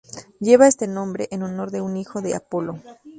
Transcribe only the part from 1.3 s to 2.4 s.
honor de un hijo de